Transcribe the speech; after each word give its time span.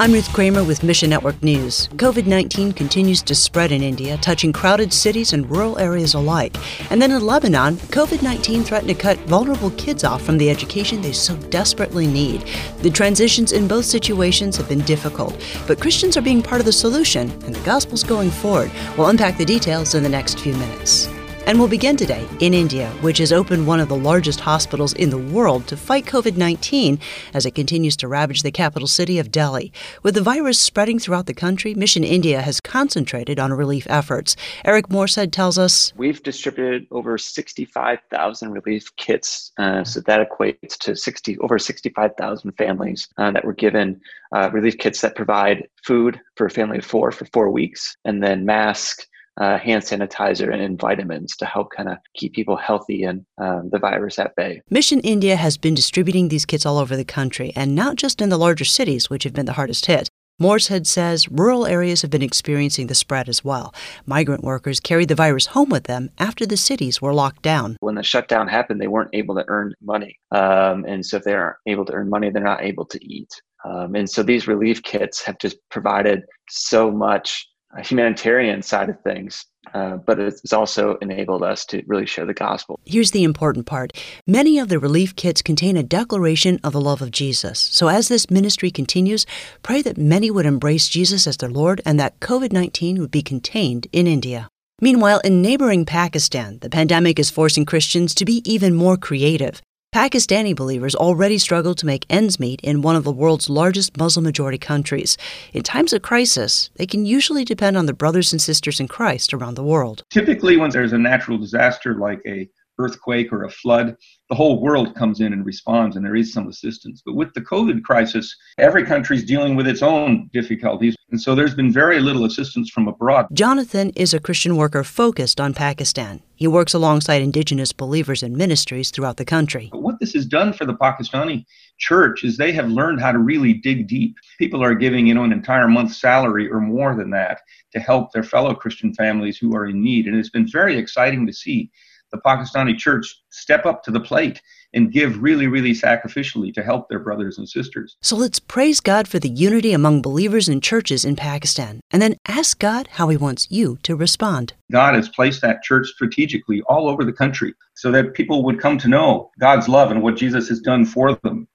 I'm 0.00 0.14
Ruth 0.14 0.32
Kramer 0.32 0.64
with 0.64 0.82
Mission 0.82 1.10
Network 1.10 1.42
News. 1.42 1.88
COVID 1.96 2.26
19 2.26 2.72
continues 2.72 3.20
to 3.20 3.34
spread 3.34 3.70
in 3.70 3.82
India, 3.82 4.16
touching 4.16 4.50
crowded 4.50 4.94
cities 4.94 5.34
and 5.34 5.50
rural 5.50 5.78
areas 5.78 6.14
alike. 6.14 6.56
And 6.90 7.02
then 7.02 7.10
in 7.10 7.20
Lebanon, 7.20 7.76
COVID 7.76 8.22
19 8.22 8.64
threatened 8.64 8.88
to 8.88 8.94
cut 8.94 9.18
vulnerable 9.28 9.72
kids 9.72 10.02
off 10.02 10.22
from 10.22 10.38
the 10.38 10.48
education 10.48 11.02
they 11.02 11.12
so 11.12 11.36
desperately 11.50 12.06
need. 12.06 12.46
The 12.78 12.88
transitions 12.88 13.52
in 13.52 13.68
both 13.68 13.84
situations 13.84 14.56
have 14.56 14.70
been 14.70 14.80
difficult, 14.86 15.38
but 15.66 15.82
Christians 15.82 16.16
are 16.16 16.22
being 16.22 16.40
part 16.40 16.62
of 16.62 16.64
the 16.64 16.72
solution, 16.72 17.30
and 17.44 17.54
the 17.54 17.66
gospel's 17.66 18.02
going 18.02 18.30
forward. 18.30 18.72
We'll 18.96 19.08
unpack 19.08 19.36
the 19.36 19.44
details 19.44 19.94
in 19.94 20.02
the 20.02 20.08
next 20.08 20.40
few 20.40 20.54
minutes. 20.54 21.10
And 21.50 21.58
we'll 21.58 21.66
begin 21.66 21.96
today 21.96 22.24
in 22.38 22.54
India, 22.54 22.88
which 23.00 23.18
has 23.18 23.32
opened 23.32 23.66
one 23.66 23.80
of 23.80 23.88
the 23.88 23.96
largest 23.96 24.38
hospitals 24.38 24.92
in 24.92 25.10
the 25.10 25.18
world 25.18 25.66
to 25.66 25.76
fight 25.76 26.04
COVID 26.04 26.36
19 26.36 27.00
as 27.34 27.44
it 27.44 27.56
continues 27.56 27.96
to 27.96 28.06
ravage 28.06 28.42
the 28.42 28.52
capital 28.52 28.86
city 28.86 29.18
of 29.18 29.32
Delhi. 29.32 29.72
With 30.04 30.14
the 30.14 30.22
virus 30.22 30.60
spreading 30.60 31.00
throughout 31.00 31.26
the 31.26 31.34
country, 31.34 31.74
Mission 31.74 32.04
India 32.04 32.40
has 32.40 32.60
concentrated 32.60 33.40
on 33.40 33.52
relief 33.52 33.84
efforts. 33.90 34.36
Eric 34.64 34.90
Morshead 34.90 35.32
tells 35.32 35.58
us 35.58 35.92
We've 35.96 36.22
distributed 36.22 36.86
over 36.92 37.18
65,000 37.18 38.52
relief 38.52 38.94
kits. 38.94 39.50
Uh, 39.58 39.82
so 39.82 39.98
that 40.02 40.30
equates 40.30 40.78
to 40.78 40.94
60 40.94 41.36
over 41.38 41.58
65,000 41.58 42.52
families 42.52 43.08
uh, 43.18 43.32
that 43.32 43.44
were 43.44 43.54
given 43.54 44.00
uh, 44.36 44.50
relief 44.52 44.78
kits 44.78 45.00
that 45.00 45.16
provide 45.16 45.66
food 45.84 46.20
for 46.36 46.46
a 46.46 46.50
family 46.50 46.78
of 46.78 46.84
four 46.84 47.10
for 47.10 47.24
four 47.32 47.50
weeks, 47.50 47.96
and 48.04 48.22
then 48.22 48.44
masks 48.46 49.08
uh, 49.40 49.58
hand 49.58 49.82
sanitizer 49.82 50.54
and 50.54 50.78
vitamins 50.78 51.34
to 51.36 51.46
help 51.46 51.70
kind 51.74 51.88
of 51.88 51.98
keep 52.14 52.34
people 52.34 52.56
healthy 52.56 53.02
and 53.02 53.24
um, 53.38 53.70
the 53.72 53.78
virus 53.78 54.18
at 54.18 54.36
bay. 54.36 54.60
Mission 54.70 55.00
India 55.00 55.36
has 55.36 55.56
been 55.56 55.74
distributing 55.74 56.28
these 56.28 56.46
kits 56.46 56.66
all 56.66 56.78
over 56.78 56.96
the 56.96 57.04
country, 57.04 57.52
and 57.56 57.74
not 57.74 57.96
just 57.96 58.20
in 58.20 58.28
the 58.28 58.38
larger 58.38 58.64
cities, 58.64 59.10
which 59.10 59.24
have 59.24 59.32
been 59.32 59.46
the 59.46 59.54
hardest 59.54 59.86
hit. 59.86 60.08
Morshead 60.40 60.86
says 60.86 61.28
rural 61.28 61.66
areas 61.66 62.00
have 62.00 62.10
been 62.10 62.22
experiencing 62.22 62.86
the 62.86 62.94
spread 62.94 63.28
as 63.28 63.44
well. 63.44 63.74
Migrant 64.06 64.42
workers 64.42 64.80
carried 64.80 65.08
the 65.08 65.14
virus 65.14 65.44
home 65.44 65.68
with 65.68 65.84
them 65.84 66.08
after 66.18 66.46
the 66.46 66.56
cities 66.56 67.02
were 67.02 67.12
locked 67.12 67.42
down. 67.42 67.76
When 67.80 67.94
the 67.94 68.02
shutdown 68.02 68.48
happened, 68.48 68.80
they 68.80 68.88
weren't 68.88 69.10
able 69.12 69.34
to 69.34 69.44
earn 69.48 69.74
money. 69.82 70.18
Um, 70.30 70.86
and 70.88 71.04
so 71.04 71.18
if 71.18 71.24
they 71.24 71.34
aren't 71.34 71.56
able 71.66 71.84
to 71.84 71.92
earn 71.92 72.08
money, 72.08 72.30
they're 72.30 72.42
not 72.42 72.62
able 72.62 72.86
to 72.86 72.98
eat. 73.04 73.28
Um, 73.66 73.94
and 73.94 74.08
so 74.08 74.22
these 74.22 74.48
relief 74.48 74.82
kits 74.82 75.22
have 75.22 75.38
just 75.38 75.58
provided 75.70 76.22
so 76.48 76.90
much 76.90 77.46
humanitarian 77.78 78.62
side 78.62 78.88
of 78.88 79.00
things, 79.02 79.46
uh, 79.74 79.96
but 79.96 80.18
it's 80.18 80.52
also 80.52 80.96
enabled 80.96 81.42
us 81.42 81.64
to 81.66 81.82
really 81.86 82.06
share 82.06 82.26
the 82.26 82.34
gospel. 82.34 82.80
Here's 82.84 83.12
the 83.12 83.22
important 83.22 83.66
part 83.66 83.92
many 84.26 84.58
of 84.58 84.68
the 84.68 84.78
relief 84.78 85.14
kits 85.14 85.42
contain 85.42 85.76
a 85.76 85.82
declaration 85.82 86.58
of 86.64 86.72
the 86.72 86.80
love 86.80 87.00
of 87.00 87.10
Jesus. 87.12 87.58
So, 87.58 87.88
as 87.88 88.08
this 88.08 88.30
ministry 88.30 88.70
continues, 88.70 89.26
pray 89.62 89.82
that 89.82 89.98
many 89.98 90.30
would 90.30 90.46
embrace 90.46 90.88
Jesus 90.88 91.26
as 91.26 91.36
their 91.36 91.50
Lord 91.50 91.80
and 91.86 92.00
that 92.00 92.18
COVID 92.20 92.52
19 92.52 92.98
would 92.98 93.10
be 93.10 93.22
contained 93.22 93.86
in 93.92 94.06
India. 94.06 94.48
Meanwhile, 94.80 95.20
in 95.20 95.42
neighboring 95.42 95.84
Pakistan, 95.84 96.58
the 96.60 96.70
pandemic 96.70 97.18
is 97.18 97.30
forcing 97.30 97.66
Christians 97.66 98.14
to 98.14 98.24
be 98.24 98.42
even 98.50 98.74
more 98.74 98.96
creative. 98.96 99.60
Pakistani 99.94 100.54
believers 100.54 100.94
already 100.94 101.36
struggle 101.36 101.74
to 101.74 101.84
make 101.84 102.06
ends 102.08 102.38
meet 102.38 102.60
in 102.60 102.80
one 102.80 102.94
of 102.94 103.02
the 103.02 103.10
world's 103.10 103.50
largest 103.50 103.96
Muslim 103.96 104.24
majority 104.24 104.56
countries. 104.56 105.18
In 105.52 105.64
times 105.64 105.92
of 105.92 106.00
crisis, 106.00 106.70
they 106.76 106.86
can 106.86 107.04
usually 107.04 107.44
depend 107.44 107.76
on 107.76 107.86
their 107.86 107.94
brothers 107.94 108.32
and 108.32 108.40
sisters 108.40 108.78
in 108.78 108.86
Christ 108.86 109.34
around 109.34 109.56
the 109.56 109.64
world. 109.64 110.04
Typically, 110.08 110.56
when 110.56 110.70
there's 110.70 110.92
a 110.92 110.98
natural 110.98 111.38
disaster 111.38 111.96
like 111.96 112.20
a 112.24 112.48
earthquake 112.80 113.32
or 113.32 113.44
a 113.44 113.50
flood, 113.50 113.96
the 114.28 114.34
whole 114.34 114.60
world 114.60 114.94
comes 114.94 115.20
in 115.20 115.32
and 115.32 115.44
responds, 115.44 115.96
and 115.96 116.04
there 116.04 116.16
is 116.16 116.32
some 116.32 116.48
assistance. 116.48 117.02
But 117.04 117.16
with 117.16 117.34
the 117.34 117.40
COVID 117.40 117.82
crisis, 117.82 118.34
every 118.58 118.84
country 118.84 119.16
is 119.16 119.24
dealing 119.24 119.56
with 119.56 119.66
its 119.66 119.82
own 119.82 120.30
difficulties, 120.32 120.96
and 121.10 121.20
so 121.20 121.34
there's 121.34 121.54
been 121.54 121.72
very 121.72 122.00
little 122.00 122.24
assistance 122.24 122.70
from 122.70 122.88
abroad. 122.88 123.26
Jonathan 123.32 123.90
is 123.96 124.14
a 124.14 124.20
Christian 124.20 124.56
worker 124.56 124.84
focused 124.84 125.40
on 125.40 125.52
Pakistan. 125.52 126.22
He 126.36 126.46
works 126.46 126.72
alongside 126.72 127.20
indigenous 127.20 127.72
believers 127.72 128.22
and 128.22 128.36
ministries 128.36 128.90
throughout 128.90 129.18
the 129.18 129.24
country. 129.24 129.68
But 129.72 129.82
what 129.82 130.00
this 130.00 130.14
has 130.14 130.24
done 130.24 130.52
for 130.52 130.64
the 130.64 130.74
Pakistani 130.74 131.44
church 131.78 132.24
is 132.24 132.36
they 132.36 132.52
have 132.52 132.70
learned 132.70 133.00
how 133.00 133.12
to 133.12 133.18
really 133.18 133.54
dig 133.54 133.88
deep. 133.88 134.16
People 134.38 134.62
are 134.62 134.74
giving, 134.74 135.06
you 135.06 135.14
know, 135.14 135.24
an 135.24 135.32
entire 135.32 135.68
month's 135.68 136.00
salary 136.00 136.48
or 136.48 136.60
more 136.60 136.94
than 136.94 137.10
that 137.10 137.40
to 137.72 137.80
help 137.80 138.12
their 138.12 138.22
fellow 138.22 138.54
Christian 138.54 138.94
families 138.94 139.36
who 139.36 139.54
are 139.54 139.66
in 139.66 139.82
need. 139.82 140.06
And 140.06 140.16
it's 140.16 140.30
been 140.30 140.48
very 140.48 140.78
exciting 140.78 141.26
to 141.26 141.32
see 141.32 141.70
the 142.10 142.18
Pakistani 142.18 142.76
church 142.76 143.22
step 143.30 143.66
up 143.66 143.82
to 143.84 143.90
the 143.90 144.00
plate 144.00 144.40
and 144.72 144.92
give 144.92 145.22
really, 145.22 145.46
really 145.46 145.72
sacrificially 145.72 146.54
to 146.54 146.62
help 146.62 146.88
their 146.88 146.98
brothers 146.98 147.38
and 147.38 147.48
sisters. 147.48 147.96
So 148.02 148.16
let's 148.16 148.38
praise 148.38 148.80
God 148.80 149.08
for 149.08 149.18
the 149.18 149.28
unity 149.28 149.72
among 149.72 150.02
believers 150.02 150.48
and 150.48 150.62
churches 150.62 151.04
in 151.04 151.16
Pakistan, 151.16 151.80
and 151.90 152.00
then 152.00 152.16
ask 152.28 152.58
God 152.58 152.88
how 152.92 153.08
He 153.08 153.16
wants 153.16 153.50
you 153.50 153.78
to 153.82 153.96
respond. 153.96 154.52
God 154.70 154.94
has 154.94 155.08
placed 155.08 155.42
that 155.42 155.62
church 155.62 155.88
strategically 155.88 156.62
all 156.62 156.88
over 156.88 157.04
the 157.04 157.12
country 157.12 157.54
so 157.74 157.90
that 157.90 158.14
people 158.14 158.44
would 158.44 158.60
come 158.60 158.78
to 158.78 158.88
know 158.88 159.30
God's 159.40 159.68
love 159.68 159.90
and 159.90 160.02
what 160.02 160.16
Jesus 160.16 160.48
has 160.48 160.60
done 160.60 160.84
for 160.84 161.14
them. 161.24 161.48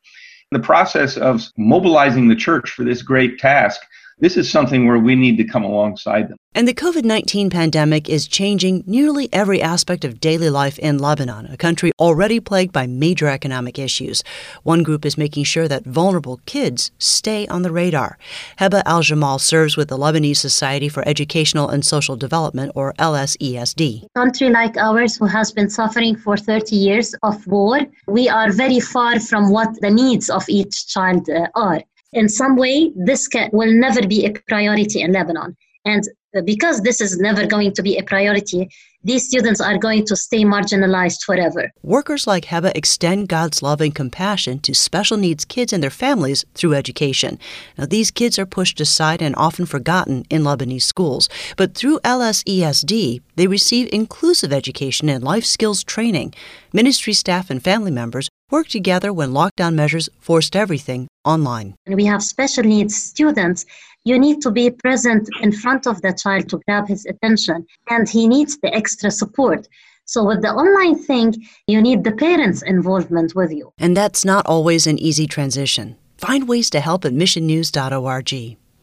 The 0.52 0.60
process 0.60 1.18
of 1.18 1.48
mobilizing 1.58 2.28
the 2.28 2.36
church 2.36 2.70
for 2.70 2.84
this 2.84 3.02
great 3.02 3.40
task 3.40 3.82
this 4.20 4.38
is 4.38 4.50
something 4.50 4.88
where 4.88 4.98
we 4.98 5.16
need 5.16 5.38
to 5.38 5.44
come 5.44 5.64
alongside 5.64 6.30
them. 6.30 6.38
And 6.58 6.66
the 6.70 6.74
COVID 6.74 7.04
19 7.04 7.50
pandemic 7.50 8.08
is 8.08 8.28
changing 8.28 8.86
nearly 8.88 9.28
every 9.34 9.62
aspect 9.62 10.06
of 10.06 10.22
daily 10.22 10.50
life 10.50 10.80
in 10.80 11.00
Lebanon, 11.00 11.48
a 11.48 11.58
country 11.58 11.92
already 12.00 12.40
plagued 12.40 12.72
by 12.72 12.88
major 12.88 13.28
economic 13.28 13.78
issues. 13.78 14.24
One 14.64 14.82
group 14.82 15.06
is 15.06 15.18
making 15.18 15.44
sure 15.44 15.68
that 15.68 15.86
vulnerable 15.86 16.40
kids 16.46 16.92
stay 16.98 17.46
on 17.48 17.64
the 17.64 17.74
radar. 17.74 18.18
Hiba 18.58 18.84
Al 18.86 19.02
Jamal 19.02 19.38
serves 19.38 19.76
with 19.76 19.90
the 19.90 19.98
Lebanese 19.98 20.38
Society 20.38 20.88
for 20.88 21.06
Educational 21.06 21.68
and 21.68 21.84
Social 21.86 22.16
Development, 22.16 22.72
or 22.74 22.94
LSESD. 22.94 24.06
A 24.06 24.10
country 24.18 24.50
like 24.50 24.78
ours, 24.78 25.18
who 25.18 25.26
has 25.26 25.52
been 25.52 25.70
suffering 25.70 26.16
for 26.16 26.38
30 26.38 26.74
years 26.74 27.14
of 27.22 27.46
war, 27.48 27.82
we 28.08 28.30
are 28.30 28.54
very 28.54 28.80
far 28.80 29.20
from 29.20 29.52
what 29.52 29.70
the 29.82 29.92
needs 29.92 30.30
of 30.30 30.46
each 30.48 30.88
child 30.88 31.30
uh, 31.30 31.48
are 31.56 31.82
in 32.16 32.30
some 32.30 32.56
way, 32.56 32.92
this 32.96 33.28
can, 33.28 33.50
will 33.54 33.72
never 33.72 34.08
be 34.08 34.26
a 34.26 34.32
priority 34.48 35.02
in 35.02 35.12
Lebanon. 35.12 35.56
And 35.86 36.04
because 36.46 36.82
this 36.82 37.00
is 37.00 37.18
never 37.20 37.46
going 37.46 37.74
to 37.74 37.84
be 37.84 37.98
a 37.98 38.04
priority, 38.04 38.70
these 39.04 39.28
students 39.28 39.62
are 39.62 39.78
going 39.78 40.04
to 40.08 40.16
stay 40.16 40.44
marginalized 40.44 41.22
forever. 41.24 41.70
Workers 41.84 42.26
like 42.26 42.46
Hiba 42.46 42.72
extend 42.76 43.30
God's 43.30 43.62
love 43.62 43.80
and 43.80 43.94
compassion 43.94 44.60
to 44.62 44.74
special 44.74 45.16
needs 45.16 45.46
kids 45.46 45.72
and 45.72 45.84
their 45.84 45.92
families 45.92 46.44
through 46.56 46.74
education. 46.74 47.38
Now, 47.78 47.86
these 47.86 48.10
kids 48.10 48.40
are 48.40 48.48
pushed 48.48 48.82
aside 48.82 49.22
and 49.22 49.36
often 49.38 49.68
forgotten 49.68 50.26
in 50.32 50.42
Lebanese 50.42 50.82
schools, 50.82 51.30
but 51.56 51.76
through 51.76 52.00
LSESD, 52.00 53.22
they 53.36 53.48
receive 53.48 53.90
inclusive 53.94 54.52
education 54.52 55.08
and 55.08 55.24
life 55.24 55.46
skills 55.46 55.84
training. 55.84 56.34
Ministry 56.74 57.14
staff 57.14 57.52
and 57.52 57.64
family 57.64 57.92
members 57.92 58.28
work 58.56 58.68
together 58.70 59.12
when 59.12 59.32
lockdown 59.42 59.74
measures 59.76 60.08
forced 60.28 60.56
everything 60.56 61.02
online. 61.26 61.70
And 61.86 61.96
we 61.96 62.06
have 62.06 62.24
special 62.24 62.64
needs 62.64 62.96
students. 62.96 63.66
You 64.06 64.18
need 64.26 64.38
to 64.46 64.50
be 64.60 64.66
present 64.86 65.24
in 65.42 65.52
front 65.52 65.88
of 65.92 66.02
the 66.04 66.14
child 66.24 66.44
to 66.52 66.62
grab 66.66 66.88
his 66.88 67.06
attention, 67.06 67.58
and 67.90 68.08
he 68.08 68.24
needs 68.36 68.54
the 68.64 68.72
extra 68.82 69.12
support. 69.12 69.68
So, 70.06 70.24
with 70.30 70.42
the 70.42 70.54
online 70.64 70.98
thing, 71.10 71.30
you 71.68 71.82
need 71.82 72.00
the 72.04 72.16
parents' 72.28 72.62
involvement 72.76 73.36
with 73.36 73.52
you. 73.52 73.66
And 73.78 73.98
that's 73.98 74.24
not 74.24 74.46
always 74.46 74.88
an 74.88 74.98
easy 75.00 75.28
transition. 75.28 75.98
Find 76.18 76.48
ways 76.48 76.70
to 76.70 76.80
help 76.80 77.04
at 77.04 77.14
missionnews.org. 77.24 78.32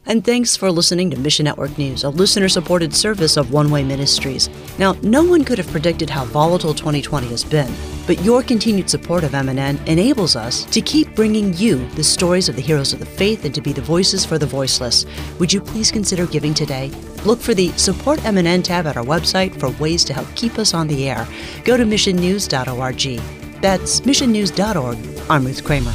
And 0.05 0.25
thanks 0.25 0.57
for 0.57 0.69
listening 0.69 1.11
to 1.11 1.17
Mission 1.17 1.45
Network 1.45 1.77
News, 1.77 2.03
a 2.03 2.09
listener 2.09 2.49
supported 2.49 2.93
service 2.93 3.37
of 3.37 3.53
One 3.53 3.71
Way 3.71 3.85
Ministries. 3.85 4.49
Now, 4.77 4.97
no 5.01 5.23
one 5.23 5.45
could 5.45 5.57
have 5.57 5.71
predicted 5.71 6.09
how 6.09 6.25
volatile 6.25 6.73
2020 6.73 7.29
has 7.29 7.45
been, 7.45 7.73
but 8.05 8.21
your 8.21 8.43
continued 8.43 8.89
support 8.89 9.23
of 9.23 9.31
MNN 9.31 9.85
enables 9.87 10.35
us 10.35 10.65
to 10.65 10.81
keep 10.81 11.15
bringing 11.15 11.53
you 11.53 11.87
the 11.91 12.03
stories 12.03 12.49
of 12.49 12.57
the 12.57 12.61
heroes 12.61 12.91
of 12.91 12.99
the 12.99 13.05
faith 13.05 13.45
and 13.45 13.55
to 13.55 13.61
be 13.61 13.71
the 13.71 13.81
voices 13.81 14.25
for 14.25 14.37
the 14.37 14.45
voiceless. 14.45 15.05
Would 15.39 15.53
you 15.53 15.61
please 15.61 15.89
consider 15.89 16.25
giving 16.25 16.53
today? 16.53 16.89
Look 17.23 17.39
for 17.39 17.53
the 17.53 17.69
Support 17.77 18.19
MNN 18.19 18.65
tab 18.65 18.85
at 18.87 18.97
our 18.97 19.05
website 19.05 19.57
for 19.57 19.69
ways 19.81 20.03
to 20.03 20.13
help 20.13 20.27
keep 20.35 20.59
us 20.59 20.73
on 20.73 20.89
the 20.89 21.09
air. 21.09 21.25
Go 21.63 21.77
to 21.77 21.85
missionnews.org. 21.85 23.61
That's 23.61 24.01
missionnews.org. 24.01 24.97
I'm 25.29 25.45
Ruth 25.45 25.63
Kramer. 25.63 25.93